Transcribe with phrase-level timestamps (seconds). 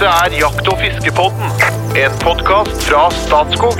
[0.00, 1.50] Dette er Jakt- og fiskepodden,
[2.00, 3.76] en podkast fra Statskog.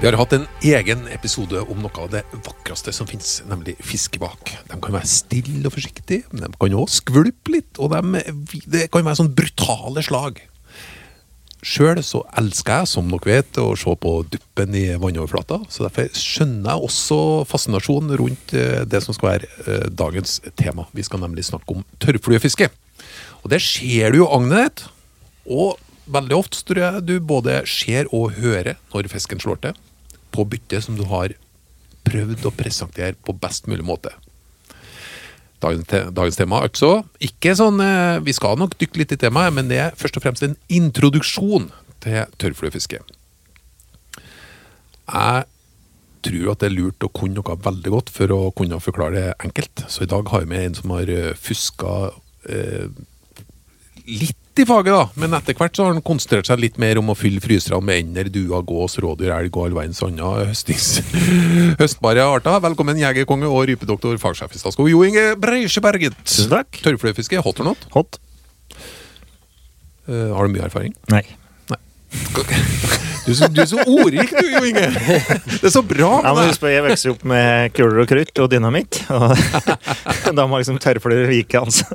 [0.00, 4.50] Vi har hatt en egen episode om noe av det vakreste som finnes, nemlig fiskebak.
[4.66, 8.26] De kan være stille og forsiktige, de kan også skvulpe litt, og de,
[8.66, 10.42] det kan være sånn brutale slag.
[11.62, 16.08] Sjøl så elsker jeg, som dere vet, å se på duppen i vannoverflata, så derfor
[16.18, 20.88] skjønner jeg også fascinasjonen rundt eh, det som skal være eh, dagens tema.
[20.90, 22.66] Vi skal nemlig snakke om tørrfluefiske.
[23.44, 24.88] Og det ser du jo agnet,
[25.46, 25.78] og
[26.10, 29.78] veldig ofte tror jeg du både ser og hører når fisken slår til,
[30.34, 31.36] på bytte som du har
[32.02, 34.10] prøvd å presentere på best mulig måte.
[35.62, 39.54] Dagens, te dagens tema altså ikke sånn eh, Vi skal nok dykke litt i temaet,
[39.54, 41.70] men det er først og fremst en introduksjon
[42.02, 42.98] til tørrfluefiske.
[45.12, 45.44] Jeg
[46.22, 49.38] tror at det er lurt å kunne noe veldig godt for å kunne forklare det
[49.46, 49.84] enkelt.
[49.90, 51.96] Så i dag har vi med en som har eh, fuska
[52.50, 52.86] eh,
[54.06, 55.04] litt i faget, da.
[55.16, 58.02] Men etter hvert så har han konsentrert seg litt mer om å fylle fryserne med
[58.02, 60.88] ender, duer, gås, rådyr, elg og all verdens andre høstings...
[61.82, 62.58] høstbare arter.
[62.64, 66.18] Velkommen, jegerkonge og rypedoktor, fagsjef i Statskog, Jo Inge Breisjeberget.
[66.52, 66.82] Takk.
[66.84, 67.88] Tørrfluefiske, hot or not?
[67.96, 68.20] Hot?
[70.10, 70.96] Uh, har du mye erfaring?
[71.14, 71.24] Nei.
[71.72, 71.80] Nei.
[73.22, 74.88] Du så, du er så ordrik, du, Jo Inge!
[75.60, 78.40] Det er så bra Ja, med husk på, Jeg vokste opp med kuler og krutt
[78.42, 78.98] og dynamitt.
[79.14, 79.34] Og
[80.38, 81.86] da må liksom tørrfluer vike, altså.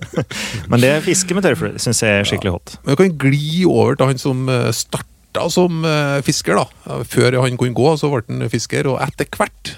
[0.72, 2.75] Men det fiske med tørrfluer syns jeg er skikkelig hot.
[2.83, 6.61] Men Du kan gli over til han som eh, starta som eh, fisker.
[6.61, 7.02] da.
[7.08, 9.73] Før han kunne gå, så ble han fisker, og etter hvert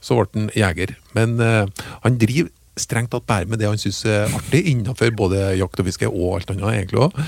[0.00, 0.94] så ble han jeger.
[1.18, 1.66] Men uh,
[2.04, 5.88] han driver strengt tatt bare med det han syns er artig, innenfor både jakt og
[5.88, 7.20] fiske og alt annet, egentlig òg.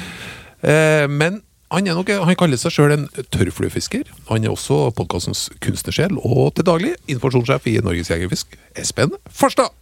[1.09, 1.39] men
[1.71, 4.09] han, er nok, han kaller seg sjøl en tørrfluefisker.
[4.31, 9.75] Han er også podkastens kunstnersjel, og til daglig informasjonssjef i Norges Jegerfisk, Espen Farstad.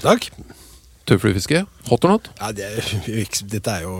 [0.00, 0.30] Takk.
[1.02, 2.28] Tørrfluefiske, hot or not?
[2.38, 3.94] Ja, det, er- dette er jo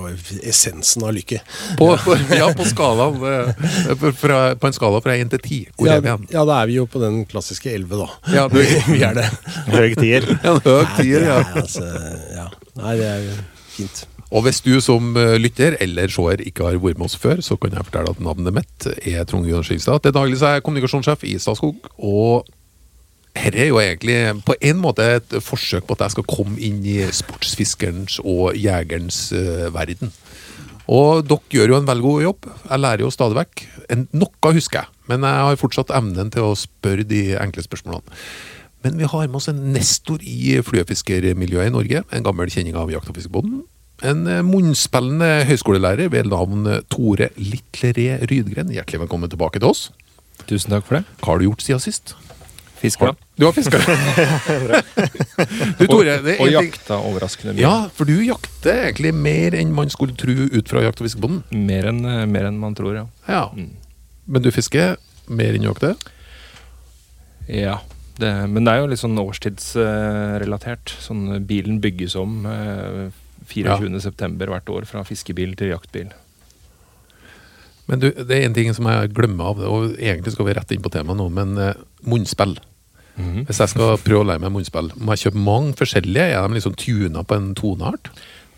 [0.47, 1.41] essensen av lykke.
[1.81, 5.59] På, på, ja, på, skalaen, eh, fra, på en skala fra 1 til 10.
[5.81, 6.29] Hvor Ja, er vi hen?
[6.31, 8.07] ja, da er vi jo på den klassiske 11, da.
[8.37, 9.27] Ja, du, Vi er det.
[9.75, 10.31] Høy tier.
[10.47, 11.41] en høy tier, ja.
[11.43, 11.91] Nei, altså,
[12.39, 12.47] ja.
[12.79, 13.29] Nei, det er
[13.75, 14.05] fint.
[14.33, 17.59] Og hvis du som eh, lytter eller seer ikke har vært med oss før, så
[17.61, 20.01] kan jeg fortelle at navnet mitt er Trond Gunnar Skilstad.
[20.01, 21.91] Til daglig er jeg kommunikasjonssjef i Statskog.
[22.01, 22.49] Og
[23.37, 24.17] dette er jo egentlig
[24.47, 29.25] på en måte et forsøk på at jeg skal komme inn i sportsfiskerens og jegerens
[29.33, 30.13] uh, verden.
[30.93, 32.49] Og dere gjør jo en veldig god jobb.
[32.69, 33.65] Jeg lærer jo stadig vekk.
[34.13, 38.21] Noe husker jeg, men jeg har fortsatt evnen til å spørre de enkle spørsmålene.
[38.83, 42.03] Men vi har med oss en nestor i fluefiskermiljøet i Norge.
[42.11, 43.63] En gammel kjenning av Jakt- og fiskebåten.
[44.03, 48.73] En eh, munnspillende høyskolelærer ved navn Tore Litleré Rydgren.
[48.75, 49.83] Hjertelig velkommen tilbake til oss.
[50.49, 51.05] Tusen takk for det.
[51.21, 52.17] Hva har du gjort siden sist?
[52.83, 53.13] Fiska.
[53.39, 53.79] Du har fiska?
[55.79, 57.63] du, Tore, det er og jakta overraskende mye.
[57.63, 61.45] Ja, for du jakter egentlig mer enn man skulle tro ut fra Jakt- og fiskebonden?
[61.55, 63.07] Mer enn eh, mer enn man tror, ja.
[63.31, 63.47] Ja.
[63.55, 63.71] Mm.
[64.27, 64.97] Men du fisker
[65.31, 65.95] mer enn du jakter?
[67.47, 67.79] ja.
[68.13, 70.91] Det, men det er jo litt sånn årstidsrelatert.
[71.01, 72.43] sånn eh, bilen bygges om
[73.43, 74.03] eh, 24.
[74.05, 76.13] september hvert år fra fiskebil til jaktbil.
[77.91, 80.77] Men du, det er en ting som jeg glemmer av, og egentlig skal vi rette
[80.77, 82.57] inn på temaet nå, men eh, munnspill.
[83.19, 83.43] Mhm.
[83.49, 86.31] Hvis jeg skal prøve å lære meg munnspill, må jeg kjøpe mange forskjellige?
[86.33, 88.13] Er de liksom tuna på en toneart?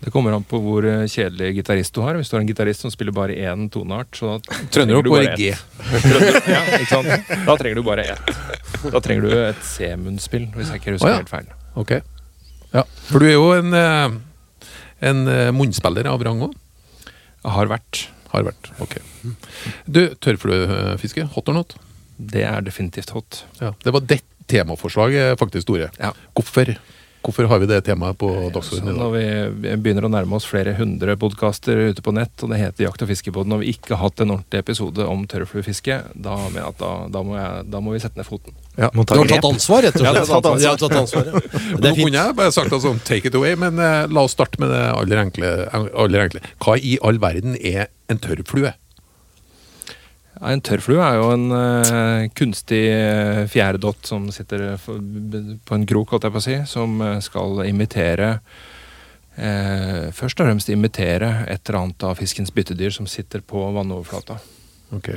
[0.05, 2.17] Det kommer an på hvor eh, kjedelig gitarist du har.
[2.19, 5.33] Hvis du har en gitarist som spiller bare én toneart, så da trenger du bare
[5.33, 5.39] ett.
[6.51, 7.01] Ja.
[7.47, 8.35] Da trenger du bare ett.
[8.91, 11.21] Da trenger du et C-munnspill, hvis jeg ikke husker oh, ja.
[11.23, 11.47] helt feil.
[11.79, 11.95] Ok.
[12.75, 14.17] Ja, for du er jo en, eh,
[15.05, 16.55] en eh, munnspiller av rang òg.
[17.45, 18.07] Har vært.
[18.33, 18.71] Har vært.
[18.83, 18.97] Ok.
[19.85, 21.75] Du, tørrfluefiske, hot or not?
[22.17, 23.43] Det er definitivt hot.
[23.61, 23.73] Ja.
[23.83, 25.89] Det var det temaforslaget, faktisk, Tore.
[25.99, 26.11] Ja.
[26.37, 26.75] Hvorfor,
[27.25, 29.15] hvorfor har vi det temaet på Så dagsordenen i når dag?
[29.15, 32.85] vi vi begynner å nærme oss flere hundre podkaster ute på nett, og det heter
[32.85, 36.35] Jakt- og fiskebåten, og vi ikke har hatt en ordentlig episode om tørrfluefiske, da
[36.79, 37.35] da, da, må
[37.65, 38.53] da må vi sette ned foten.
[38.77, 38.89] Ja.
[38.93, 40.27] Du har tatt ansvar, rett og Ja, slett.
[40.27, 40.63] du har tatt ansvar.
[40.63, 41.41] Ja, du har tatt ansvar, ja.
[41.81, 44.59] Det Nå kunne jeg bare sagt altså, take it away, men uh, la oss starte
[44.59, 46.41] med det aller enkle, aller enkle.
[46.63, 48.73] Hva i all verden er en tørrflue?
[50.43, 54.87] En tørrflue er jo en uh, kunstig uh, fjæredott som sitter eh,
[55.65, 60.49] på en krok, holdt jeg på å si, som eh, skal imitere uh, Først og
[60.49, 64.37] fremst imitere et eller annet av fiskens byttedyr som sitter på vannoverflata.
[64.95, 65.13] Ok.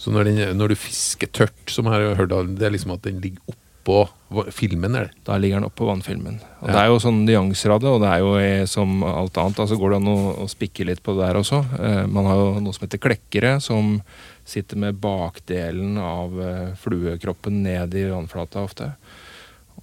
[0.00, 3.60] Så når, den, når du fisker tørt, som av, det er liksom at den ligger
[3.84, 5.12] oppå filmen, er det?
[5.28, 6.38] Da ligger den oppå vannfilmen.
[6.62, 6.72] Og Ja.
[6.72, 9.60] Det er jo sånn nyanser av det, og det er jo eh, som alt annet.
[9.60, 11.60] altså Går det an å, å spikke litt på det der også.
[11.78, 14.00] Eh, man har jo noe som heter klekkere, som
[14.44, 18.90] sitter med bakdelen av eh, fluekroppen ned i vannflata ofte.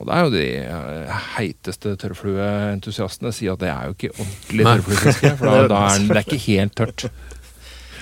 [0.02, 4.66] Og det er jo de eh, heiteste tørrflueentusiastene sier at det er jo ikke ordentlig
[4.66, 5.36] tørrfluefiske.
[5.38, 7.08] For da, da er den- det er ikke helt tørt.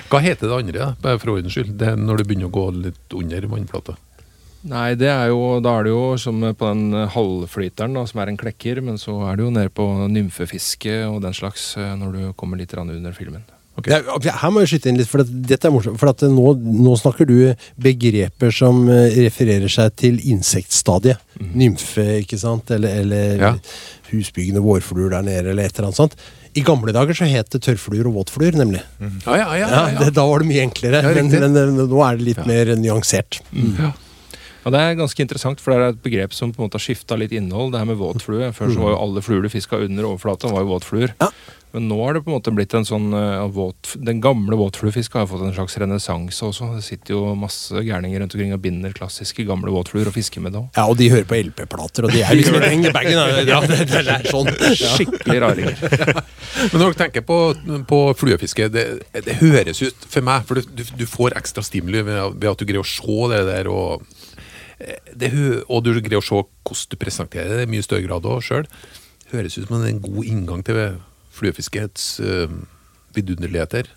[0.10, 0.94] Hva heter det andre, da?
[1.04, 1.75] bare for ordens skyld?
[1.78, 3.98] Det er når det begynner å gå litt under vannflata.
[4.67, 8.31] Nei, det er jo, da er det jo som på den halvflyteren, da, som er
[8.33, 8.81] en klekker.
[8.83, 12.59] Men så er det jo nede på nymfefiske og den slags eh, når du kommer
[12.59, 13.45] litt under filmen.
[13.79, 14.01] Okay.
[14.27, 16.00] her må jeg skyte inn litt, for dette er morsomt.
[16.01, 21.21] For at nå, nå snakker du begreper som eh, refererer seg til insektstadiet.
[21.39, 22.73] Nymfe, ikke sant?
[22.75, 23.53] Eller, eller Ja.
[24.09, 26.19] husbyggende vårfluer der nede, eller et eller annet sånt.
[26.57, 28.81] I gamle dager så het det tørrfluer og våtfluer, nemlig.
[29.00, 29.81] Ja, ja, ja.
[30.01, 33.39] Det, da var det mye enklere, men, men eh, nå er det litt mer nyansert.
[33.79, 33.94] ja.
[34.69, 36.83] Og det er ganske interessant, for det er et begrep som på en måte har
[36.86, 37.71] skifta litt innhold.
[37.74, 38.51] Det her med våtflue.
[38.54, 41.16] Før så var jo alle fluer du fiska under overflata, var jo våtfluer.
[41.18, 41.31] Ja.
[41.71, 45.19] Men nå har det på en måte blitt en sånn uh, våt, Den gamle våtfluefisket
[45.19, 46.69] har fått en slags renessanse også.
[46.77, 50.56] Det sitter jo masse gærninger rundt omkring og binder klassiske gamle våtfluer og fisker med
[50.56, 50.69] det òg.
[50.77, 53.18] Ja, og de hører på LP-plater, og de er liksom i bagen.
[53.50, 54.50] Ja, det, det er sånn.
[54.50, 54.94] Ja.
[54.95, 55.77] Skikkelig raringer.
[56.71, 57.38] Men når dere tenker på,
[57.89, 58.86] på fluefiske, det,
[59.25, 62.66] det høres ut for meg For du, du, får ekstra stimuli ved, ved at du
[62.66, 64.06] greier å se det der, og,
[64.80, 65.30] det,
[65.68, 68.68] og du greier å se hvordan du presenterer det i mye større grad òg sjøl.
[69.34, 70.80] Høres ut som en god inngang til
[71.36, 72.52] fluefiskets uh,
[73.16, 73.92] vidunderligheter.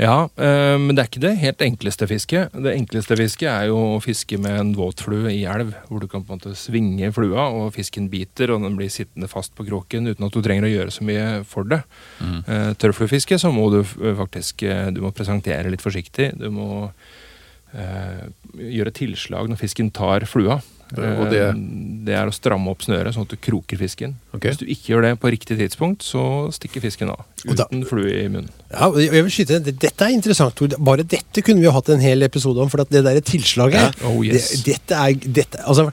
[0.00, 2.54] Ja, øh, men det er ikke det helt enkleste fisket.
[2.54, 6.22] Det enkleste fisket er jo å fiske med en våtflue i elv, hvor du kan
[6.24, 10.08] på en måte svinge flua, og fisken biter, og den blir sittende fast på kroken
[10.08, 11.82] uten at du trenger å gjøre så mye for det.
[12.22, 16.30] Eh, Tørrfluefiske, så må du faktisk eh, du må presentere litt forsiktig.
[16.38, 17.18] Du må eh,
[17.74, 20.60] gjøre tilslag når fisken tar flua.
[20.90, 21.54] Og det- Eh,
[22.04, 24.14] det er å stramme opp snøret, sånn at du kroker fisken.
[24.34, 24.50] Okay.
[24.50, 27.24] Hvis du ikke gjør det på riktig tidspunkt, så stikker fisken av.
[27.46, 28.48] Uten flue i munnen.
[28.72, 30.56] Ja, jeg vil skyte, Dette er interessant.
[30.56, 30.66] Tor.
[30.66, 32.68] Bare dette kunne vi jo hatt en hel episode om.
[32.68, 34.08] For at det der tilslaget Ja.
[34.08, 34.50] Oh, yes.
[34.50, 35.92] det, dette er, dette, altså,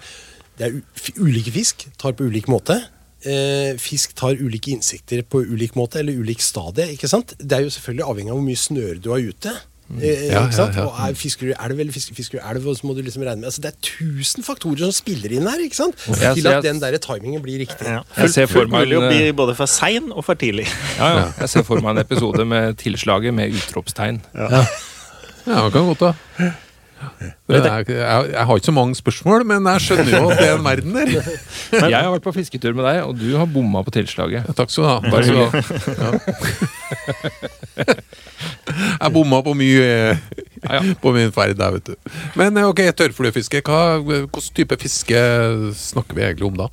[0.58, 0.82] det er
[1.22, 2.82] Ulike fisk tar på ulik måte.
[3.24, 6.88] Eh, fisk tar ulike insekter på ulik måte, eller ulik stadie.
[6.98, 7.36] ikke sant?
[7.38, 9.54] Det er jo selvfølgelig avhengig av hvor mye snøre du har ute.
[10.02, 10.76] Eh, Ja, ikke sant?
[10.76, 10.88] ja, ja.
[10.90, 13.24] Og er, fisker du elv eller fisker, fisker du elv, og så må du liksom
[13.24, 15.96] regne med altså, Det er tusen faktorer som spiller inn her ikke sant?
[16.20, 17.88] Ja, til at jeg- den der timingen blir riktig.
[17.88, 18.02] Ja.
[18.18, 20.68] Jeg ser for meg å en, bli eh, både for sein og for tidlig.
[21.00, 21.26] Ja, ja.
[21.40, 24.22] Jeg ser for meg en episode med tilslaget med utropstegn.
[24.36, 24.66] Ja,
[25.64, 26.52] det kan godt da.
[27.48, 27.86] Men jeg,
[28.46, 31.12] har ikke så mange spørsmål, men jeg skjønner jo at det er en verden der.
[31.92, 34.48] Jeg har vært på fisketur med deg, og du har bomma på tilslaget.
[34.48, 34.98] Ja, takk skal du ha.
[35.12, 35.26] Bare.
[35.28, 35.48] Ja.
[39.02, 40.82] Jeg bomma på mye Ja, ja.
[41.02, 41.96] på min ferd der, vet du.
[42.40, 43.62] Men eh, ok, tørrfluefiske.
[43.62, 45.22] Hvilken type fiske
[45.78, 46.68] snakker vi egentlig om da?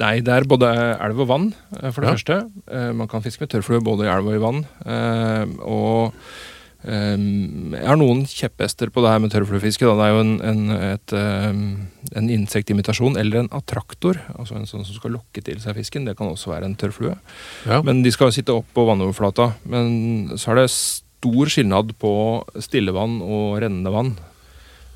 [0.00, 0.70] Nei, det er både
[1.06, 1.48] elv og vann,
[1.80, 2.14] eh, for det Ja.
[2.16, 2.38] første.
[2.70, 4.64] Eh, Man kan fiske med tørrflue både i elv og i vann.
[4.86, 6.14] Eh, Og
[6.84, 9.86] jeg har noen kjepphester på det her med tørrfluefiske.
[9.88, 11.46] Det er jo en, en, et, eh,
[12.20, 16.04] en insektimitasjon eller en attraktor, altså en sånn som skal lokke til seg fisken.
[16.04, 17.16] Det kan også være en tørrflue.
[17.64, 17.80] Ja.
[17.86, 19.54] Men de skal sitte opp på vannoverflata.
[19.64, 22.12] Men så er det stor skilnad på
[22.68, 24.12] stillevann og rennende vann.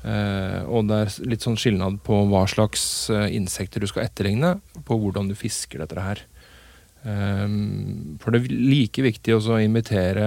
[0.05, 4.59] Eh, og det er litt sånn skilnad på hva slags eh, insekter du skal etterligne,
[4.85, 6.27] på hvordan du fisker dette her.
[6.99, 10.25] For det er like viktig å imitere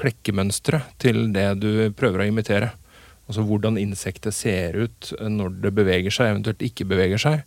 [0.00, 2.72] klekkemønsteret til det du prøver å imitere.
[3.26, 7.42] Altså hvordan insektet ser ut når det beveger seg, eventuelt ikke beveger seg.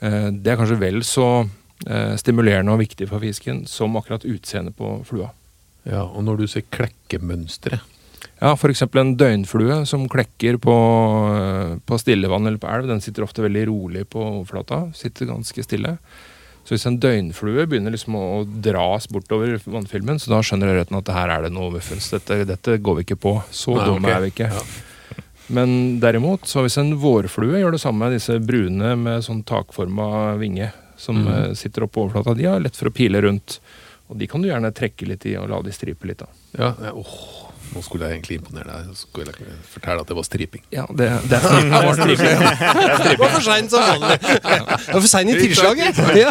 [0.00, 4.76] Eh, det er kanskje vel så eh, stimulerende og viktig for fisken som akkurat utseendet
[4.78, 5.30] på flua.
[5.84, 7.78] Ja, og når du ser klekkemønstre
[8.40, 8.82] Ja, F.eks.
[8.84, 10.76] en døgnflue som klekker på,
[11.36, 12.88] eh, på stillevann eller på elv.
[12.88, 14.86] Den sitter ofte veldig rolig på overflata.
[14.96, 15.98] Sitter ganske stille.
[16.70, 21.08] Så hvis en døgnflue begynner liksom å dras bortover vannfilmen, så da skjønner ørreten at
[21.10, 22.12] her er det noe muffens.
[22.14, 23.32] Dette, dette går vi ikke på.
[23.50, 24.14] Så Nei, dumme okay.
[24.14, 24.46] er vi ikke.
[24.54, 25.24] Ja.
[25.50, 30.70] Men derimot, så hvis en vårflue gjør det samme, disse brune med sånn takforma vinge
[30.94, 31.32] som mm.
[31.34, 33.58] eh, sitter oppå overflata, de har lett for å pile rundt.
[34.06, 36.22] Og de kan du gjerne trekke litt i og la de stripe litt.
[36.22, 36.30] da.
[36.54, 38.90] Ja, ja, åh, nå skulle jeg egentlig imponere deg.
[38.94, 40.62] Så skulle jeg fortelle at det var striping.
[40.74, 41.70] Ja, det, det er striping.
[41.74, 42.34] Det var, striping.
[43.06, 44.16] Det var for seint som vanlig.
[44.20, 45.94] Det var for sein i tilslaget.
[46.20, 46.30] Ja.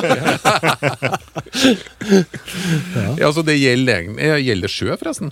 [3.19, 5.31] Ja, så det gjelder Gjelder sjø, forresten?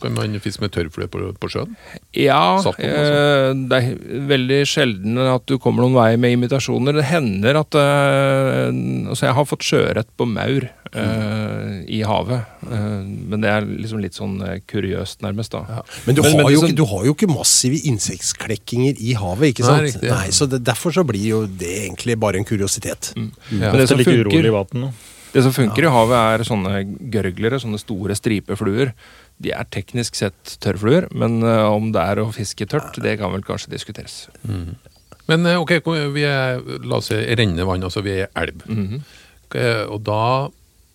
[0.00, 1.74] Kan man fiske med tørrflue på, på sjøen?
[2.16, 3.88] Ja, eh, det er
[4.30, 6.96] veldig sjelden at du kommer noen vei med imitasjoner.
[6.96, 8.70] Det hender at eh,
[9.10, 12.44] Altså, jeg har fått sjøørret på maur eh, i havet.
[12.66, 15.82] Uh, men det er liksom litt sånn eh, kuriøst, nærmest, da.
[16.06, 19.14] Men, du, Men- men har jo liksom- ikke, du har jo ikke massive insektsklekkinger i
[19.14, 19.86] havet, ikke Nei, sant?
[19.88, 20.14] riktig, ja.
[20.14, 23.12] Nei, så det, Derfor så blir jo det egentlig bare en kuriositet.
[23.16, 23.72] Ja.
[23.72, 24.92] Men det som funker, vann
[25.32, 28.92] det som funker i havet, er sånne gørglere, sånne store stripefluer.
[29.40, 33.30] De er teknisk sett tørrfluer, men uh, om det er å fiske tørt, det kan
[33.32, 34.24] vel kanskje diskuteres.
[34.44, 34.76] Men
[35.28, 35.70] Men ok,
[36.12, 38.64] vi er, la oss si rennende vann, altså vi er elv.
[38.66, 39.02] Mhm.
[39.54, 40.48] Eh, Og da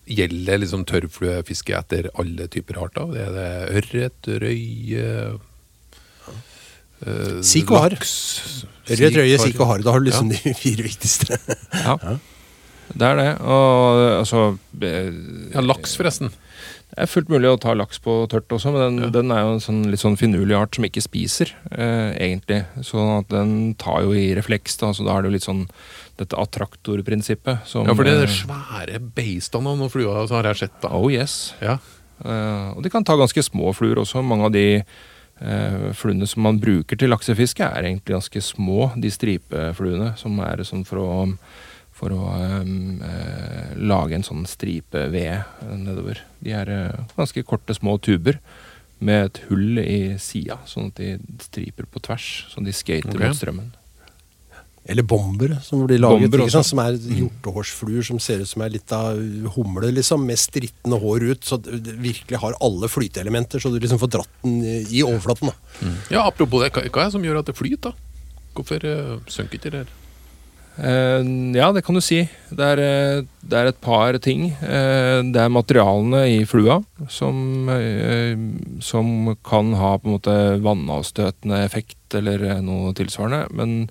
[0.06, 3.10] gjelder liksom tørrfluefiske etter alle typer arter.
[3.14, 3.50] Det er det
[3.82, 5.04] ørret, røye
[7.06, 7.98] eh, Sik og harr.
[8.86, 9.84] Ørret, røye, sik og harr.
[9.84, 11.38] Da har du liksom de fire viktigste.
[11.74, 11.98] Ja.
[12.96, 13.30] Det er det.
[13.42, 14.42] Og altså
[14.80, 15.10] eh,
[15.54, 16.30] Ja, laks, forresten.
[16.86, 19.10] Det er fullt mulig å ta laks på tørt også, men den, Ja.
[19.18, 22.62] den er jo en sånn, litt sånn finurlig art som ikke spiser, eh, egentlig.
[22.86, 25.64] Sånn at den tar jo i refleks, da, så da er det jo litt sånn
[26.20, 30.50] dette attraktorprinsippet som Ja, for det er det svære beistene av noen fluer, så har
[30.52, 30.80] jeg sett.
[30.82, 30.92] da.
[30.96, 31.54] Oh yes.
[31.60, 31.78] Ja.
[32.24, 34.22] Uh, og de kan ta ganske små fluer også.
[34.24, 38.90] Mange av de uh, fluene som man bruker til laksefiske, er egentlig ganske små.
[38.96, 41.10] De stripefluene som er sånn for å,
[41.96, 42.22] for å
[42.62, 46.22] um, uh, lage en sånn stripeved eh, nedover.
[46.44, 48.40] De er eh, ganske korte, små tuber
[48.98, 52.46] med et hull i sida, sånn at de striper på tvers.
[52.52, 53.28] Sånn de skater okay.
[53.28, 53.74] mot strømmen.
[54.88, 56.28] Eller bomber, som blir laget.
[56.30, 56.68] Bomber ikke sant?
[56.68, 59.18] Som er hjortehårsfluer som ser ut som litt av
[59.56, 61.44] humle, liksom, med strittende hår ut.
[61.46, 65.50] Så det virkelig har alle flyteelementer, så du liksom får dratt den i overflaten.
[65.50, 65.94] da.
[66.14, 67.90] ja, apropos det, hva, er det som gjør at det flyter?
[67.90, 68.12] da?
[68.56, 69.94] Hvorfor uh, synker ikke det her?
[70.76, 71.22] Eh,
[71.56, 72.18] ja, det kan du si.
[72.52, 74.50] Det er, eh, det er et par ting.
[74.60, 76.78] Uh, det er materialene i flua
[77.08, 77.70] som,
[78.84, 83.48] som kan ha på en måte vannavstøtende effekt eller noe tilsvarende.
[83.56, 83.88] Men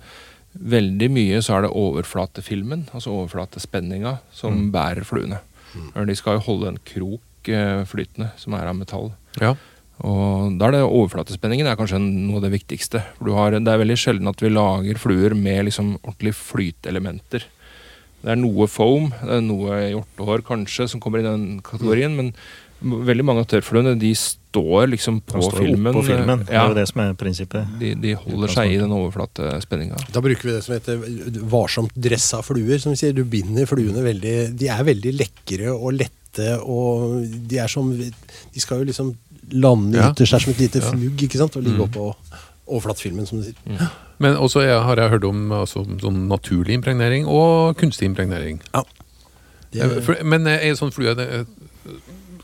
[0.55, 5.41] veldig mye så er det overflatefilmen, altså overflatespenninga, som bærer fluene.
[5.75, 6.05] Mm.
[6.07, 9.11] De skal jo holde en krok eh, flytende som er av metall.
[9.41, 9.55] Ja.
[10.03, 13.01] Og da er det overflatespenningen er kanskje noe av det viktigste.
[13.23, 17.45] Du har, det er veldig sjelden at vi lager fluer med liksom ordentlig flytelementer.
[18.25, 22.33] Det er noe foam, det er noe hjortehår kanskje som kommer i den kategorien, men
[22.85, 25.93] veldig mange av tørrfluene de står liksom på står filmen.
[25.95, 26.43] På filmen.
[26.45, 27.73] Det er jo det som er prinsippet.
[27.79, 29.97] de, de holder seg i den overflatespenninga.
[30.13, 31.01] Da bruker vi det som heter
[31.51, 32.77] varsomt dressa fluer.
[32.79, 33.13] som vi sier.
[33.17, 38.59] Du binder fluene veldig De er veldig lekre og lette, og de er som De
[38.63, 39.15] skal jo liksom
[39.51, 40.11] lande Ja.
[40.11, 40.91] ytterst her som et lite Ja.
[40.91, 41.55] fnugg ikke sant?
[41.55, 41.89] og ligge Mm.
[41.89, 42.15] oppå
[42.67, 43.89] overflatefilmen, som du sier.
[44.19, 48.59] Men også jeg, har jeg hørt om altså, sånn naturlig impregnering og kunstig impregnering.
[49.71, 51.43] Det, Eh, men er ei sånn flue eh,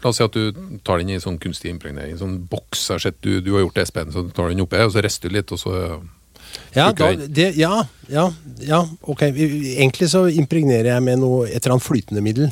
[0.01, 2.17] La oss si at du tar den i sånn kunstig impregnering.
[2.17, 2.88] Sånn boks
[3.22, 5.38] du, du har gjort det, Espen, så du tar den oppi, og så rister du
[5.38, 5.75] litt, og så
[6.75, 8.25] ja, da, det, ja, ja,
[8.60, 9.22] ja, ok.
[9.31, 12.50] Egentlig så impregnerer jeg med noe, et eller annet flytende middel.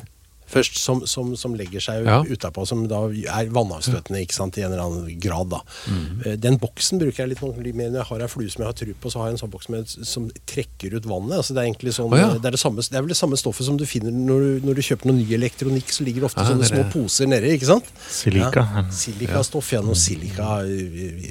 [0.50, 2.20] Først som, som, som legger seg Ja.
[2.26, 5.50] utapå, som da er vannavstøtende ikke sant, i en eller annen grad.
[5.52, 5.60] da.
[5.88, 6.22] Mm.
[6.26, 8.70] Eh, Den boksen bruker jeg litt, litt mer når jeg har ei flue som jeg
[8.72, 9.12] har tru på.
[9.14, 11.38] Så har jeg en sånn boks med, som trekker ut vannet.
[11.38, 12.32] altså Det er egentlig sånn, oh, ja.
[12.38, 14.68] det, er det, samme, det er vel det samme stoffet som du finner når du,
[14.68, 15.94] når du kjøper noe ny elektronikk.
[15.94, 17.54] Så ligger det ofte Ja, sånne det er små poser nedi.
[17.60, 17.94] ikke sant?
[18.10, 18.66] Silika.
[18.66, 19.82] Ja, silikastoff, ja.
[19.86, 20.50] Noe silika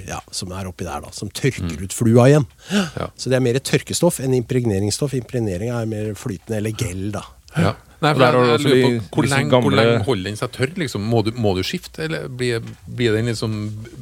[0.08, 1.10] ja, som er oppi der, da.
[1.14, 2.46] Som tørker ut flua igjen.
[2.70, 2.86] Mm.
[3.02, 3.10] Ja.
[3.18, 5.14] Så det er mer tørkestoff enn impregneringsstoff.
[5.18, 7.24] Impregnering er mer flytende eller gel, da.
[7.56, 7.74] ja.
[7.98, 10.36] Nei, for Der jeg, har jeg lurer på hvor lenge, lenge, hvor lenge holder den
[10.38, 10.74] seg tørr?
[10.78, 11.02] liksom?
[11.02, 13.56] Må du, må du skifte, eller blir, blir den liksom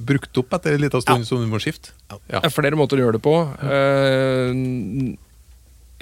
[0.09, 1.95] brukt opp etter en liten stund som du må skifte?
[2.13, 2.43] Ja.
[2.43, 3.37] Det er flere måter å gjøre det på.
[3.65, 4.51] Eh,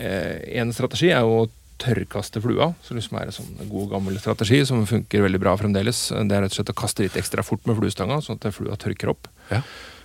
[0.03, 1.51] eh, en strategi er jo å
[1.85, 6.07] tørrkaste flua, som liksom er en sånn god gammel strategi som funker veldig bra fremdeles.
[6.15, 8.79] Det er rett og slett å kaste litt ekstra fort med fluestanga, sånn at flua
[8.81, 9.29] tørker opp.
[9.51, 9.63] Ja.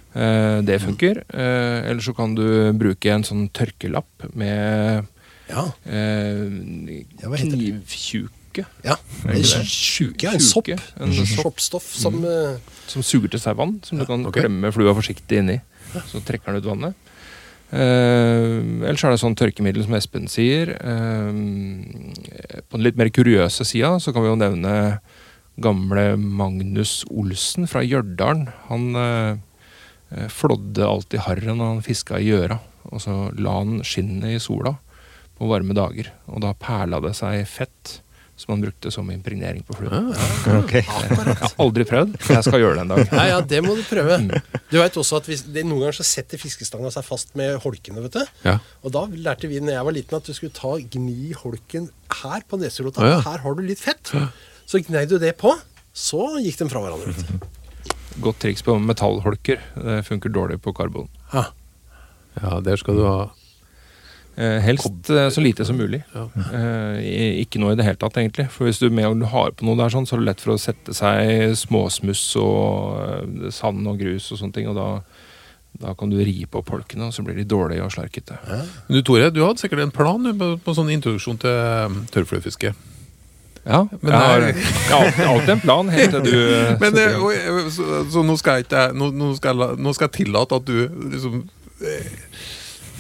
[0.10, 1.22] Uh, det funker.
[1.30, 2.44] Uh, eller så kan du
[2.78, 5.06] bruke en sånn tørkelapp med
[5.50, 5.64] Ja.
[5.90, 6.42] eh,
[7.36, 8.66] Ja, knivtjuke.
[8.84, 8.96] ja.
[9.26, 10.70] Er en sopp.
[11.00, 12.58] En sopp Soppstoff som eh,
[12.90, 14.46] som suger til seg vann, som du kan okay.
[14.46, 15.60] klemme flua forsiktig inni.
[16.10, 17.06] Så trekker den ut vannet.
[17.70, 20.74] Uh, ellers er det sånn tørkemiddel som Espen sier.
[20.82, 21.30] Uh,
[22.66, 24.74] på den litt mer kuriøse sida så kan vi jo nevne
[25.62, 28.48] gamle Magnus Olsen fra Stjørdal.
[28.72, 32.58] Han uh, flådde alltid harren når han fiska i gjøra.
[32.90, 34.80] Og så la han skinnet i sola
[35.40, 36.12] på varme dager.
[36.30, 38.00] Og da perla det seg fett
[38.40, 40.14] som han brukte som impregnering på fluen.
[40.16, 40.80] Ah, okay.
[40.88, 42.14] Jeg har aldri prøvd.
[42.24, 43.02] Jeg skal gjøre det en dag.
[43.12, 44.16] Ja, ja, det må du prøve.
[44.16, 44.62] Mm.
[44.72, 48.00] Du vet også at hvis, det, Noen ganger så setter fiskestanga seg fast med holkene.
[48.06, 48.32] vet du.
[48.46, 48.56] Ja.
[48.80, 51.90] Og da lærte vi når jeg var liten at du skulle ta gni holken
[52.22, 53.04] her på neserota.
[53.04, 53.20] Ah, ja.
[53.28, 54.14] Her har du litt fett.
[54.64, 55.52] Så gnei du det på,
[55.92, 57.12] så gikk de fra hverandre.
[57.12, 57.92] vet du.
[58.24, 59.60] Godt triks på metallholker.
[59.76, 61.12] Det funker dårlig på karbon.
[61.36, 61.50] Ja.
[62.40, 63.20] ja, der skal du ha
[64.64, 66.02] helst eh, så lite som mulig.
[66.14, 66.26] Ja.
[66.56, 68.48] Eh, ikke noe i det hele tatt, egentlig.
[68.54, 70.62] For hvis du med har på noe der, sånn, så er det lett for å
[70.62, 74.70] sette seg småsmuss og eh, sand og grus og sånne ting.
[74.72, 74.90] Og da,
[75.84, 78.40] da kan du ri på polkene, og så blir de dårlige og slarkete.
[78.48, 82.76] Men Du Tore, du hadde sikkert en plan du, på, på sånn introduksjon til tørrfluefiske.
[83.70, 84.46] Ja, Men jeg har,
[84.96, 88.60] alltid, alltid en plan helt til du eh, Men eh, eh, så, så nå skal
[88.62, 91.42] jeg ikke nå, nå skal, nå skal jeg tillate at du liksom
[91.84, 92.16] eh,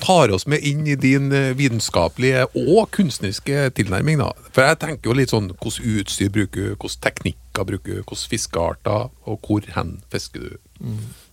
[0.01, 4.21] tar oss med inn i din eh, vitenskapelige og kunstneriske tilnærming.
[4.23, 4.31] da.
[4.55, 8.31] For jeg tenker jo litt sånn hvordan utstyr bruker du, hvordan teknikker bruker du, hvordan
[8.31, 10.57] fiskearter, og hvor hen fisker du.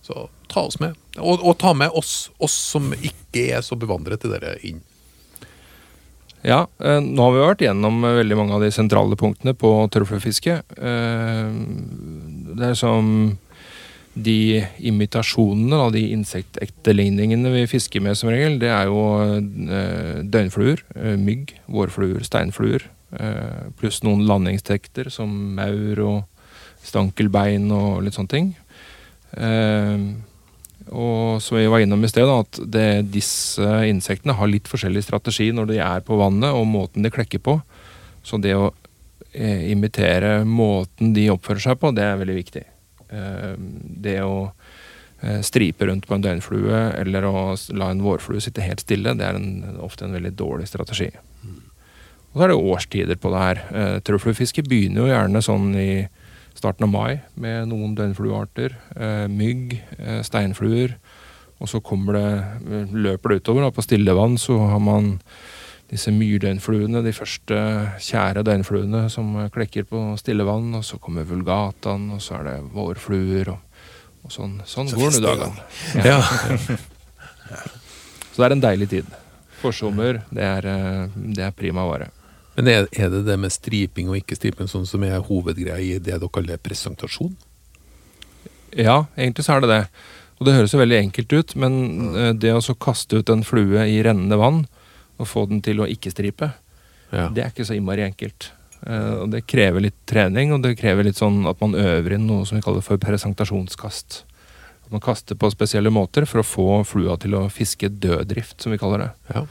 [0.03, 0.95] Så ta oss med.
[1.17, 4.83] Og, og ta med oss, oss som ikke er så bevandret til dere, inn.
[6.45, 9.71] Ja, eh, nå har vi vært gjennom eh, veldig mange av de sentrale punktene på
[9.91, 10.61] tørrfluefiske.
[10.77, 11.49] Eh,
[12.57, 13.09] det er som
[14.23, 20.83] de imitasjonene, av de insektetterligningene vi fisker med som regel, det er jo eh, døgnfluer,
[20.95, 22.87] eh, mygg, vårfluer, steinfluer.
[23.17, 28.49] Eh, pluss noen landingstekter som maur og stankelbein og litt sånne ting.
[30.87, 35.49] Og som vi var innom i sted, at det, disse insektene har litt forskjellig strategi
[35.51, 37.57] når de er på vannet, og måten de klekker på.
[38.23, 38.71] Så det å
[39.35, 42.63] imitere måten de oppfører seg på, det er veldig viktig.
[43.09, 43.53] Eh,
[44.07, 44.51] det å
[45.21, 49.27] eh, stripe rundt på en døgnflue eller å la en vårflue sitte helt stille, det
[49.27, 51.09] er en, ofte en veldig dårlig strategi.
[52.27, 53.61] Og så er det årstider på det her.
[53.71, 55.91] Eh, begynner jo gjerne sånn i
[56.57, 58.75] starten av mai med noen døgnfluearter.
[58.97, 59.79] Eh, mygg,
[60.25, 60.97] steinfluer.
[61.57, 63.63] Og så kommer det, løper det utover.
[63.65, 63.73] Da.
[63.73, 65.15] På stillevann så har man
[65.91, 67.59] disse myrdøgnfluene, de første
[68.03, 70.73] kjære døgnfluene som klekker på stille vann.
[70.75, 73.53] Og så kommer vulgataen, og så er det vårfluer.
[73.53, 73.87] Og,
[74.27, 75.55] og sånn, sånn Så går festlig, dagene.
[76.03, 76.19] Ja.
[78.37, 79.13] Så det er en deilig tid.
[79.57, 82.11] Forsommer, det er, eh, det er prima vare.
[82.57, 85.95] Men er, er det det med striping og ikke striping sånn som er hovedgreia i
[85.97, 87.31] det dere kaller presentasjon?
[88.77, 89.81] Ja, egentlig så er det det.
[90.37, 91.79] Og det høres jo veldig enkelt ut, men
[92.13, 94.65] eh, det å så kaste ut en flue i rennende vann
[95.17, 96.51] og få den til å ikke stripe,
[97.11, 97.29] Ja.
[97.29, 98.51] det er ikke så innmari enkelt.
[98.85, 102.27] Uh, og det krever litt trening, og det krever litt sånn at man øver inn
[102.27, 104.21] noe som vi kaller for presentasjonskast.
[104.85, 108.71] At man kaster på spesielle måter for å få flua til å fiske døddrift, som
[108.71, 109.09] vi kaller det.
[109.33, 109.43] Ja.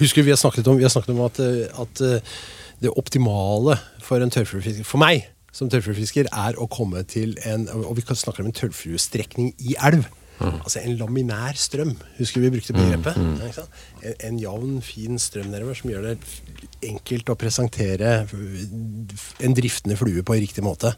[0.00, 2.38] Husker vi har snakket om, vi har snakket om at, eh, at eh,
[2.80, 7.96] det optimale for en tørrfluefisker, for meg som tørrfluefisker, er å komme til en Og
[7.98, 10.06] vi kan snakke om en tørrfluestrekning i elv.
[10.40, 11.94] Altså en laminær strøm.
[12.18, 13.18] Husker vi brukte begrepet?
[13.20, 13.78] Ja, ikke sant?
[14.00, 16.16] En, en jevn, fin strøm nedover som gjør det
[16.88, 20.94] enkelt å presentere en driftende flue på riktig måte.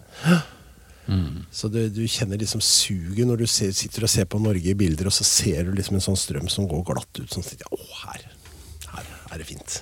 [1.50, 4.78] Så du, du kjenner liksom suget når du ser, sitter og ser på Norge i
[4.78, 7.26] bilder, og så ser du liksom en sånn strøm som går glatt ut.
[7.33, 8.28] Sånn, at, å, her
[9.33, 9.79] er det fint.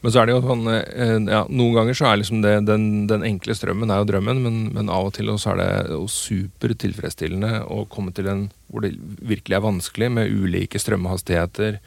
[0.00, 2.86] Men så er det jo sånn eh, ja, Noen ganger så er liksom det den,
[3.10, 6.06] den enkle strømmen er jo drømmen, men, men av og til så er det jo
[6.10, 11.78] super å komme til en hvor det virkelig er vanskelig, med ulike strømmehastigheter.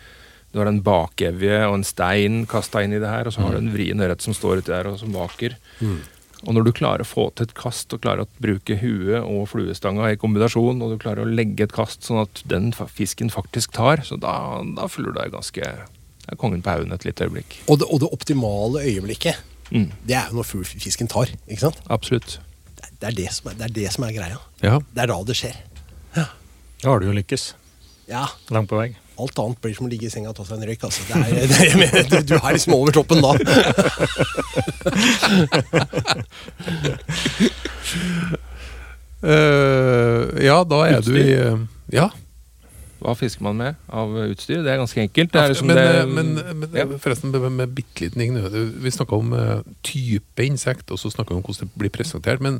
[0.54, 3.54] Du har en bakevje og en stein kasta inn i det her, og så har
[3.54, 5.58] du en vrien ørret som står uti der og som vaker.
[6.48, 9.50] Og når du klarer å få til et kast og klarer å bruke huet og
[9.52, 13.76] fluestanga i kombinasjon, og du klarer å legge et kast sånn at den fisken faktisk
[13.76, 15.99] tar, så da, da føler du deg ganske det
[16.38, 17.62] kongen på haugen et lite øyeblikk.
[17.68, 19.36] Og det, og det optimale øyeblikket,
[19.70, 21.30] Mm, det er jo når fisken tar.
[21.48, 21.76] ikke sant?
[21.94, 22.40] absolutt.
[22.74, 24.40] Det, det, er det, som er, det er det som er greia.
[24.64, 24.80] ja.
[24.96, 25.60] Det er da det skjer.
[26.16, 27.54] Da har du jo lykkes.
[28.10, 28.96] Ja, Langt på vei.
[29.20, 30.84] Alt annet blir som å ligge i senga og ta seg en røyk.
[30.88, 31.04] Altså.
[31.06, 33.34] Det er, det, jeg mener, du, du er liksom over toppen da.
[39.24, 41.58] uh, ja, da er du i eh,
[41.94, 42.10] Ja.
[43.00, 44.60] Hva fisker man med av utstyr?
[44.66, 45.32] Det er ganske enkelt.
[45.32, 46.86] Det er liksom men, det, eh, men, men ja.
[47.00, 48.36] forresten, med, med bitte liten ting
[48.84, 52.44] Vi snakka om eh, type insekt, og så snakka vi om hvordan det blir presentert.
[52.44, 52.60] Men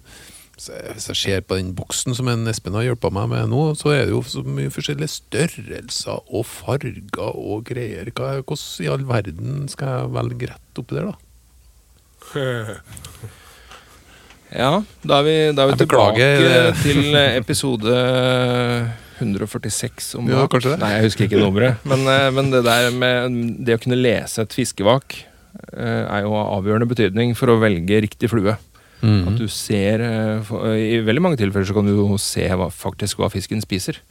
[0.60, 3.94] hvis jeg ser på den boksen som en Espen har hjulpet meg med nå, så
[3.96, 8.12] er det jo så mye forskjellige størrelser og farger og greier.
[8.16, 11.16] Hva, hvordan i all verden skal jeg velge rett oppi der, da?
[14.50, 16.28] Ja, da er vi, da er vi tilbake
[16.82, 17.94] til episode
[19.20, 20.80] 146 om Ja, kanskje det.
[20.84, 21.84] Nei, jeg husker ikke nummeret.
[21.92, 26.34] Men, eh, men det der med det å kunne lese et fiskevak eh, er jo
[26.38, 28.58] av avgjørende betydning for å velge riktig flue.
[29.00, 33.22] At du ser eh, I veldig mange tilfeller så kan du jo se hva, faktisk
[33.22, 34.02] hva fisken spiser.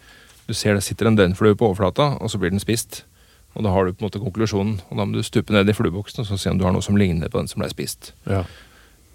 [0.48, 3.02] Du ser det sitter en døgnflue på overflata, og så blir den spist.
[3.56, 4.78] Og da har du på en måte konklusjonen.
[4.88, 6.84] Og da må du stupe ned i flueboksen og så se om du har noe
[6.84, 8.14] som ligner på den som ble spist.
[8.28, 8.46] Ja.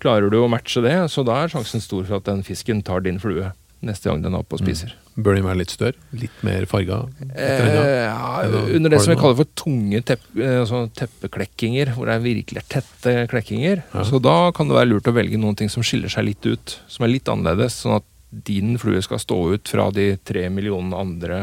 [0.03, 3.05] Klarer du å matche det, så da er sjansen stor for at den fisken tar
[3.05, 3.53] din flue
[3.85, 4.93] neste gang den er oppe og spiser.
[5.13, 5.99] Bør den være litt større?
[6.17, 7.03] Litt mer farga?
[7.35, 7.67] Eh,
[8.07, 12.23] ja, under det som vi kaller for tunge tepp, eh, altså teppeklekkinger, hvor det er
[12.23, 13.83] virkelig tette klekkinger.
[13.93, 14.05] Ja.
[14.09, 16.77] Så da kan det være lurt å velge noen ting som skiller seg litt ut,
[16.89, 20.97] som er litt annerledes, sånn at din flue skal stå ut fra de tre millionene
[20.97, 21.39] andre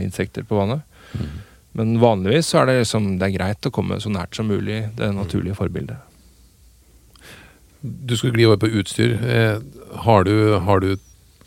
[0.00, 0.86] insekter på vannet.
[1.12, 1.34] Mm.
[1.76, 4.86] Men vanligvis så er det, liksom, det er greit å komme så nært som mulig
[4.96, 5.98] det naturlige forbildet.
[7.84, 9.12] Du skulle gli over på utstyr.
[9.20, 9.58] Eh,
[10.06, 10.94] har, du, har du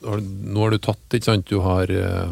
[0.02, 1.46] Nå har du tatt, ikke sant?
[1.50, 2.32] Du har eh,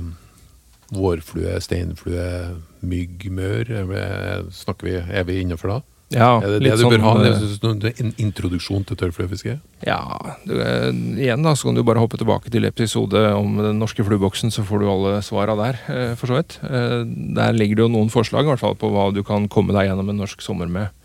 [0.95, 2.56] Vårflue, steinflue,
[2.88, 3.69] mygg, mør?
[3.75, 5.80] Er Snakker vi, er vi innenfor da?
[6.15, 7.13] Ja, Er det det du sånn, ha?
[7.27, 9.58] eh, Det er En introduksjon til tørrfluefiske?
[9.84, 9.99] Ja,
[10.47, 10.88] du, eh,
[11.19, 14.63] igjen da, så kan du bare hoppe tilbake til episode om den norske flueboksen, så
[14.63, 15.82] får du alle svara der,
[16.15, 16.60] for så vidt.
[17.36, 19.89] Der ligger det jo noen forslag i hvert fall på hva du kan komme deg
[19.89, 20.95] gjennom en norsk sommer med.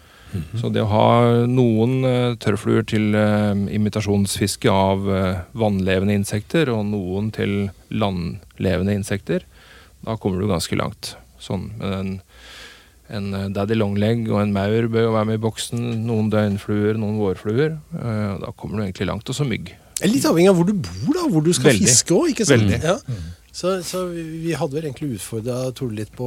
[0.61, 1.09] Så det å ha
[1.51, 9.45] noen uh, tørrfluer til uh, imitasjonsfiske av uh, vannlevende insekter, og noen til landlevende insekter,
[10.07, 11.15] da kommer du ganske langt.
[11.43, 12.17] Sånn, men
[13.13, 15.81] en, en daddy longleg og en maur bør jo være med i boksen.
[16.07, 17.75] Noen døgnfluer, noen vårfluer.
[17.91, 19.29] Da kommer du egentlig langt.
[19.29, 19.73] Og så mygg.
[20.07, 21.91] Litt avhengig av hvor du bor, da, hvor du skal Veldig.
[21.91, 22.45] fiske òg.
[22.47, 22.79] Veldig.
[22.79, 22.95] Ja.
[23.53, 26.25] Så, så vi vi hadde vel egentlig utfordra Tore litt på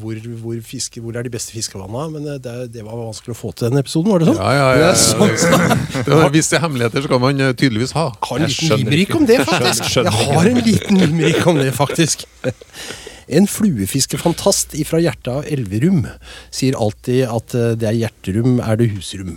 [0.00, 2.06] hvor, hvor, fiske, hvor er de beste fiskevannene.
[2.14, 4.40] men det, er- det var vanskelig å få til den episoden, var det sånn?
[4.40, 4.88] Ja, ja, Det ja.
[4.88, 6.04] er sånn.
[6.08, 8.06] Det var Visse hemmeligheter skal man eh, tydeligvis ha.
[8.30, 9.92] har en liten limerick om det, Jeg faktisk.
[9.98, 12.24] Jeg har en liten limerick om det, faktisk.
[13.28, 16.06] En fluefiskefantast ifra hjertet av Elverum
[16.54, 19.34] sier alltid at eh, det er hjerterum er det husrom.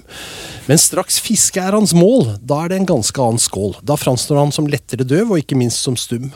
[0.69, 3.73] Men straks fiske er hans mål, da er det en ganske annen skål.
[3.83, 6.31] Da framstår han som lettere døv, og ikke minst som stum.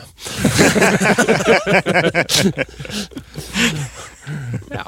[4.70, 4.84] Ja,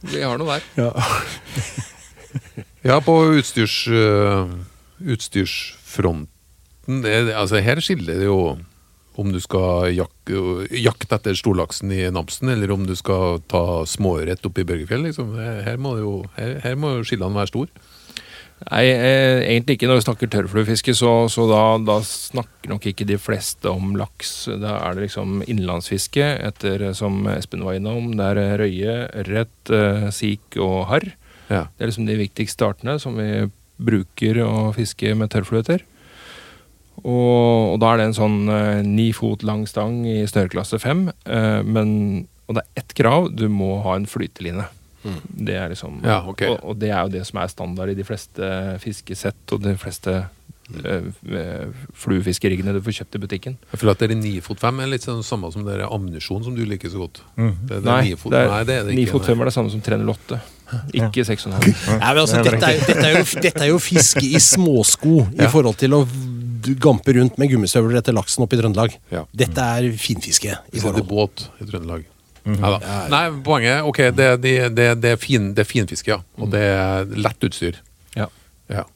[0.00, 0.62] Vi har noe der.
[2.86, 4.48] Ja, på utstyrs, uh,
[5.02, 8.38] utstyrsfronten det, det- altså Her skiller det jo
[9.18, 10.32] om du skal jak,
[10.78, 15.08] jakte etter storlaksen i Namsen, eller om du skal ta småørret oppe i Børgefjell.
[15.08, 15.34] Liksom.
[15.38, 17.88] Her, må jo, her, her må jo skillene være store.
[18.66, 23.06] Nei, eh, egentlig ikke når vi snakker tørrfluefiske, så, så da, da snakker nok ikke
[23.06, 24.32] de fleste om laks.
[24.58, 28.10] Da er det liksom innlandsfiske, etter, som Espen var innom.
[28.18, 31.06] Det er eh, røye, ørret, eh, sik og harr.
[31.48, 31.68] Ja.
[31.70, 33.46] Det er liksom de viktigste artene som vi
[33.78, 35.86] bruker å fiske med tørrflue etter.
[37.04, 41.06] Og, og da er det en sånn eh, ni fot lang stang i snøreklasse fem.
[41.26, 44.64] eh, men, og det er ett krav, du må ha en flyteline.
[45.30, 46.48] Det er liksom, Ja, okay.
[46.50, 48.48] og, og det er jo det som er standard i de fleste
[48.82, 53.54] fiskesett og de fleste uh, fluefiskeriggene du får kjøpt i butikken.
[53.72, 55.86] Jeg føler at det er 9 fot 5 er litt sånn samme som det der
[55.86, 57.22] ammunisjon som du liker så godt.
[57.38, 59.14] Det, det er Nei, 9 det er, nei, det er det ikke.
[59.16, 60.40] fot 5 er det samme som 308.
[61.00, 61.54] Ikke 6,5.
[61.54, 65.48] Nei, men altså, dette, er, jo- dette, er dette er jo fiske i småsko i
[65.48, 66.02] forhold til å
[66.82, 68.94] gampe rundt med gummistøvler etter laksen oppe i Trøndelag.
[69.14, 69.24] Ja.
[69.44, 71.00] Dette er finfiske i forhold.
[71.00, 71.10] det forhold.
[71.12, 72.06] båt i Trøndelag.
[72.48, 72.92] Neida.
[73.12, 76.22] Nei, poenget ok, det, det, det, det, er fin, det er finfiske, ja.
[76.40, 77.82] Og det er lett utstyr.
[78.16, 78.30] Ja.
[78.72, 78.86] Ja.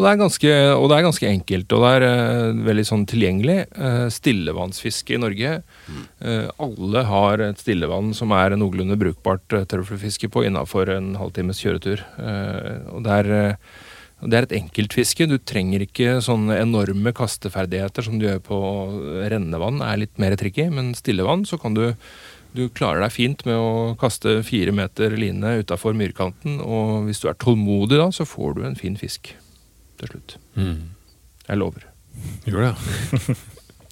[0.00, 3.02] Og det, er ganske, og det er ganske enkelt, og det er uh, veldig sånn
[3.10, 3.58] tilgjengelig.
[3.76, 5.58] Uh, stillevannsfiske i Norge.
[6.24, 11.60] Eh, alle har et stillevann som er noenlunde brukbart uh, tørrfluefiske på innafor en halvtimes
[11.60, 12.00] kjøretur.
[12.16, 13.58] Eh, og det er,
[14.22, 15.28] det er et enkeltfiske.
[15.30, 18.58] Du trenger ikke sånne enorme kasteferdigheter som du gjør på
[19.32, 19.80] rennevann.
[19.84, 21.86] er litt mer tricky, men stillevann så kan du
[22.50, 27.28] du klarer deg fint med å kaste fire meter line utafor myrkanten, og hvis du
[27.30, 29.30] er tålmodig da, så får du en fin fisk
[30.00, 30.34] til slutt.
[30.58, 31.86] Jeg lover.
[32.48, 32.72] Gjør det,
[33.30, 33.36] ja.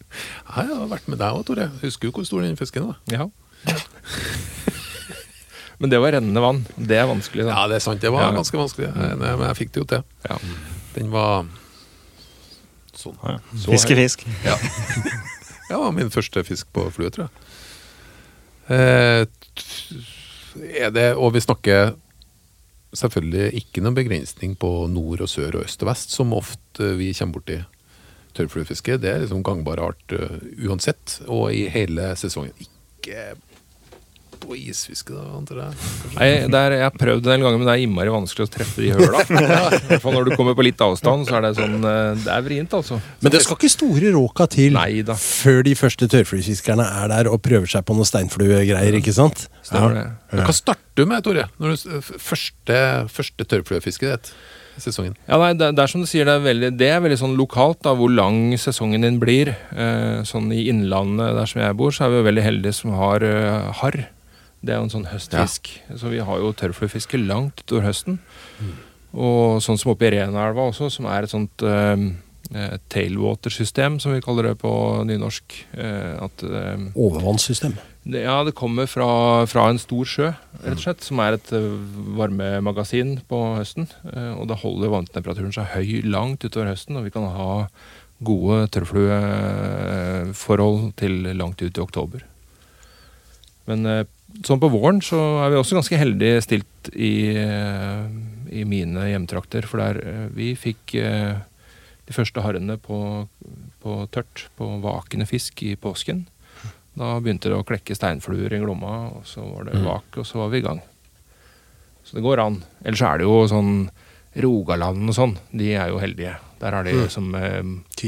[0.09, 1.69] Jeg har vært med deg òg, Tore.
[1.85, 2.99] Husker jo hvor stor den fisken var.
[3.12, 3.29] Ja.
[5.79, 6.64] Men det var rennende vann.
[6.77, 7.55] Det er vanskelig, da.
[7.55, 8.01] Ja, det er sant.
[8.03, 8.33] Det var Ja.
[8.35, 8.88] ganske vanskelig.
[8.97, 10.05] Nei, Men jeg fikk det jo til.
[10.29, 10.38] Ja.
[10.95, 11.47] Den var
[12.99, 13.14] sånn.
[13.23, 13.38] Ja, ja.
[13.62, 14.25] Så Fiske fisk.
[14.45, 14.57] Ja.
[15.69, 17.31] Det var min første fisk på flue, tror jeg.
[18.69, 19.27] Eh,
[20.83, 21.95] er det, og vi snakker
[22.97, 27.11] selvfølgelig ikke noen begrensning på nord og sør og øst og vest, som ofte vi
[27.17, 27.59] kommer borti
[28.38, 28.97] tørrfluefiske.
[29.03, 32.53] Det er liksom gangbar art uh, uansett, og i hele sesongen.
[32.64, 33.35] Ikke
[34.42, 35.88] på isfiske, da, antar jeg.
[36.16, 38.53] Nei, det er, jeg har prøvd det en gang, men det er innmari vanskelig å
[38.55, 39.22] treffe de høla.
[39.29, 42.35] I hvert fall når du kommer på litt avstand, så er det sånn eh, Det
[42.35, 43.01] er vrient, altså.
[43.24, 45.16] Men det skal ikke store råka til Neida.
[45.18, 49.48] før de første tørrflyfiskerne er der og prøver seg på noen steinfluegreier, ikke sant?
[49.66, 50.07] Stemmer det.
[50.33, 51.48] Men Hva starter du med, Tore?
[51.59, 52.79] Når du, første,
[53.12, 54.33] første tørrfluefisket ditt
[54.83, 55.16] sesongen?
[55.29, 57.37] Ja, nei, det, det er som du sier, det er veldig, det er veldig sånn
[57.38, 59.53] lokalt da, hvor lang sesongen din blir.
[59.72, 62.94] Eh, sånn I innlandet der som jeg bor, så er vi jo veldig heldige som
[62.98, 64.01] har eh, harr.
[64.61, 65.62] Det er jo en sånn høstfisk.
[65.97, 68.14] Så vi har jo tørrfluefiske langt utover høsten.
[69.14, 71.97] Og sånn som oppe i Renaelva også, som er et sånt eh,
[72.55, 74.71] eh, tailwater-system, som vi kaller det på
[75.09, 75.47] nynorsk.
[75.79, 77.75] Eh, at eh, Overvannssystem.
[78.05, 79.09] det, ja, det kommer fra,
[79.49, 80.29] fra en stor sjø,
[80.64, 81.71] rett og slett, som er et eh,
[82.18, 83.87] varmemagasin på høsten.
[84.11, 87.51] Eh, og da holder vanntemperaturen seg høy langt utover høsten, og vi kan ha
[88.27, 92.21] gode tørrflueforhold til langt ut i oktober.
[93.71, 94.05] Men eh,
[94.45, 98.09] sånn på våren så er vi også ganske heldig stilt i, eh,
[98.55, 101.38] i mine hjemtrakter, for der eh, vi fikk eh,
[102.09, 103.01] de første harrene på,
[103.83, 106.27] på tørt, på vakende fisk i påsken.
[106.99, 110.43] Da begynte det å klekke steinfluer i Glomma, og så var det vak, og så
[110.43, 110.81] var vi i gang.
[112.03, 112.62] Så det går an.
[112.83, 113.73] Ellers er det jo sånn
[114.38, 116.37] Rogaland og sånn, de er jo heldige.
[116.59, 117.62] Der er de som eh,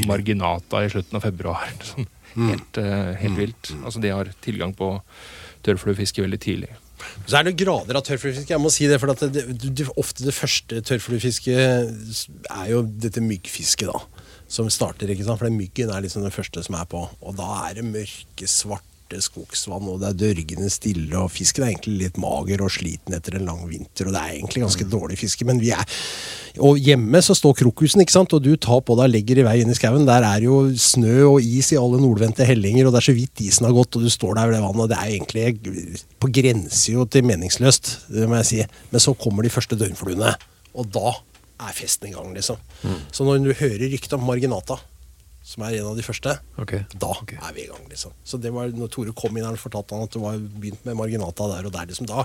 [0.08, 1.70] marginata i slutten av februar.
[1.90, 3.72] Sånn, helt, eh, helt vilt.
[3.84, 4.92] Altså de har tilgang på
[5.66, 6.70] tørrfluefiske veldig tidlig.
[7.26, 8.52] Så er det grader av tørrfluefiske.
[8.52, 11.60] Jeg må si det, for at det, det, ofte det første tørrfluefisket
[12.50, 14.26] er jo dette myggfisket, da.
[14.50, 15.40] Som starter, ikke sant?
[15.40, 17.04] For myggen er liksom den første som er på.
[17.22, 18.48] Og da er det mørke,
[19.10, 23.14] svarte skogsvann, og det er dørgende stille, og fisken er egentlig litt mager og sliten
[23.14, 25.84] etter en lang vinter, og det er egentlig ganske dårlig fiske, men vi er
[26.58, 29.44] Og hjemme så står krokusen, ikke sant, og du tar på deg og legger i
[29.46, 30.02] vei inn i skauen.
[30.02, 33.42] Der er jo snø og is i alle nordvendte hellinger, og det er så vidt
[33.44, 36.32] isen har gått, og du står der ved det vannet, og det er egentlig på
[36.34, 38.60] grense jo til meningsløst, det må jeg si.
[38.90, 40.34] Men så kommer de første døgnfluene,
[40.74, 41.14] og da
[41.68, 42.58] er festen i gang, liksom.
[43.14, 44.80] Så når du hører ryktet om Marginata,
[45.50, 46.84] som er en av de første, okay.
[46.94, 47.38] da okay.
[47.42, 48.14] er vi i gang, liksom.
[48.22, 50.84] Så det var når Tore kom inn her og fortalte han at det var begynt
[50.86, 52.06] med Marginata der og der, liksom.
[52.10, 52.22] Da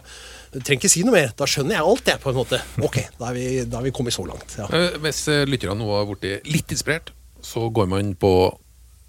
[0.53, 1.33] du trenger ikke si noe mer.
[1.37, 2.61] Da skjønner jeg alt, jeg, på en måte.
[2.85, 4.57] Ok, da er vi, da er vi kommet så langt.
[4.59, 4.69] Ja.
[4.69, 7.09] Eh, Hvis eh, lytterne nå har blitt litt inspirert,
[7.45, 8.35] så går man på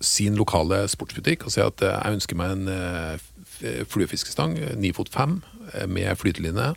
[0.05, 3.21] sin lokale sportsbutikk og sier at eh, jeg ønsker meg en
[3.89, 5.39] fluefiskestang, ni 9 fot 5,
[5.75, 6.75] eh, med flyteline.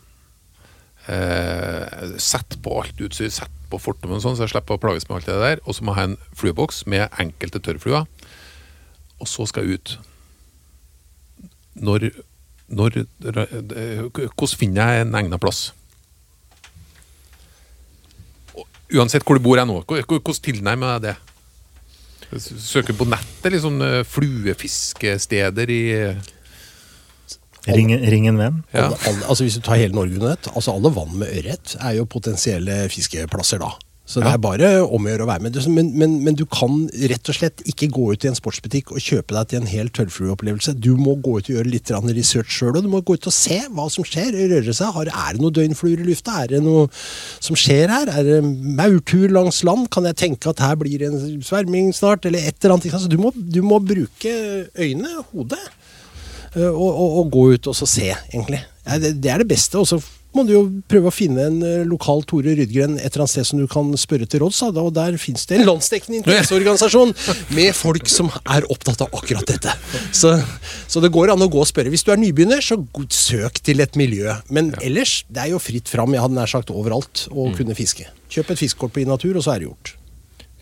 [1.08, 5.16] Eh, sett på alt utstyr, sette på fortommen sånn, så jeg slipper å plages med
[5.20, 5.60] alt det der.
[5.66, 8.06] Og så må jeg ha en flueboks med enkelte tørrfluer.
[9.20, 9.98] Og så skal jeg ut.
[11.80, 12.10] Når,
[12.70, 12.98] når
[13.32, 15.72] Hvordan finner jeg en egnet plass?
[18.90, 21.16] Uansett hvor du bor jeg nå, hvor- hvor- hvordan tilnærmer jeg det?
[22.42, 25.82] Søker på nettet, liksom fluefiskesteder i
[27.68, 28.64] Ring, ring en venn.
[28.74, 28.86] ja.
[28.88, 31.76] Alle, alle, altså Hvis du tar hele Norge under ett, altså alle vann med ørret
[31.82, 33.74] er jo potensielle fiskeplasser da.
[34.10, 34.34] Så det Ja.
[34.34, 35.68] er bare om å gjøre å være med.
[35.70, 38.98] Men, men, men du kan rett og slett ikke gå ut i en sportsbutikk og
[38.98, 40.74] kjøpe deg til en hel tørrflueopplevelse.
[40.82, 43.34] Du må gå ut og gjøre litt research sjøl, og du må gå ut og
[43.36, 44.34] se hva som skjer.
[44.50, 44.90] Røre seg.
[44.96, 46.42] Har, er det noen døgnfluer i lufta?
[46.42, 46.88] Er det noe
[47.40, 48.10] som skjer her?
[48.10, 48.40] Er det
[48.82, 49.92] maurtur langs land?
[49.94, 52.26] Kan jeg tenke at her blir det en sverming snart?
[52.26, 52.90] Eller et eller annet.
[52.90, 53.04] ikke?
[53.06, 54.34] Så du må, du må bruke
[54.74, 55.62] øynene, hodet.
[56.56, 58.64] Eh, og, og, og gå ut og så se, egentlig.
[58.86, 59.78] Ja, det, det er det beste.
[59.82, 60.00] Og så
[60.36, 63.48] må du jo prøve å finne en eh, lokal Tore Rydgren et eller annet sted
[63.50, 64.62] som du kan spørre til råds.
[64.70, 67.14] Og der finnes det en landsdekkende interesseorganisasjon
[67.58, 69.74] med folk som er opptatt av akkurat dette.
[70.16, 70.36] Så,
[70.90, 71.94] så det går an å gå og spørre.
[71.94, 72.78] Hvis du er nybegynner, så
[73.10, 74.38] søk til et miljø.
[74.54, 78.10] Men ellers, det er jo fritt fram, jeg hadde nær sagt overalt, å kunne fiske.
[78.30, 79.96] Kjøp et fiskekort på Inatur, og så er det gjort.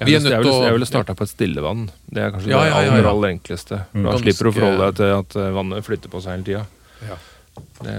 [0.05, 1.89] Vi er nødt jeg til ville, å- jeg ville starta på et stillevann.
[2.11, 3.09] Det er kanskje Ja, det ja, ja, aller, ja.
[3.09, 3.77] aller enkleste.
[3.93, 6.43] Da Ganske- slipper du å forholde deg til at eh, vannet flytter på seg hele
[6.43, 6.65] tida.
[7.07, 7.17] Ja.
[7.81, 7.93] Det,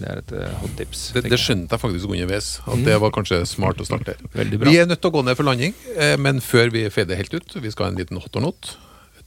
[0.00, 1.02] det er et eh, hot tips.
[1.12, 4.44] Det, det skjønte jeg faktisk underveis, at det var kanskje smart å starte her.
[4.56, 7.34] Vi er nødt til å gå ned for landing, eh, men før vi fader helt
[7.34, 8.76] ut, vi skal ha en liten hot or not.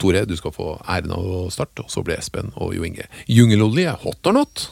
[0.02, 3.06] Tore, du skal få æren av å starte, og så blir Espen og Jo Inge.
[3.30, 4.70] Jungelolje, hot or not?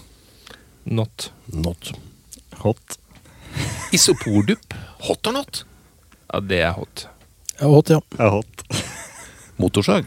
[0.85, 1.29] Not.
[1.53, 1.93] Not.
[2.65, 2.97] Hot.
[3.93, 4.73] Isopordupp,
[5.05, 5.63] hot or not?
[6.33, 7.05] Ja, det er hot.
[7.63, 8.01] Ja, hot, ja.
[8.19, 8.63] Er hot.
[9.61, 10.05] Motorsag,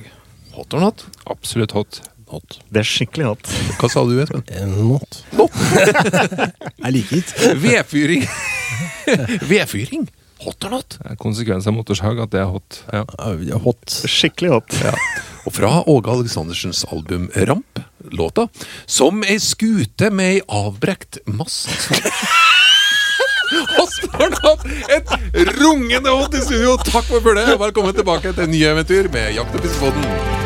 [0.52, 1.06] hot or not?
[1.24, 2.02] Absolutt hot.
[2.28, 2.58] Hot.
[2.68, 3.52] Det er skikkelig hot.
[3.80, 4.42] Hva sa du, Espen?
[4.52, 5.22] Eh, Not.
[6.82, 7.52] jeg liker ikke.
[7.64, 8.26] Vedfyring.
[9.48, 10.04] Vedfyring,
[10.44, 10.98] hot or not?
[11.00, 12.82] Det er Konsekvens av motorsag at det er hot.
[12.92, 13.06] Ja.
[13.46, 13.88] Ja, Hot.
[14.04, 14.76] Skikkelig hot.
[15.48, 17.80] Og fra Åge Aleksandersens album Ramp,
[18.12, 18.50] låta
[18.84, 21.72] Som ei skute med ei avbrekt mast.
[23.80, 25.14] Og spør om et
[25.60, 26.76] rungende hot i studio.
[26.88, 27.54] Takk for følget.
[27.60, 30.45] Velkommen tilbake til nye eventyr med Jakt- og fiskebåten.